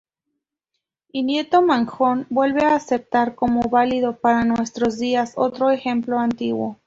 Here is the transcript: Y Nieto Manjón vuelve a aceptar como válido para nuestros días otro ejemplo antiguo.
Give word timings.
Y 1.11 1.21
Nieto 1.21 1.61
Manjón 1.61 2.25
vuelve 2.31 2.65
a 2.65 2.73
aceptar 2.73 3.35
como 3.35 3.69
válido 3.69 4.15
para 4.15 4.43
nuestros 4.45 4.97
días 4.97 5.33
otro 5.35 5.69
ejemplo 5.69 6.17
antiguo. 6.17 6.79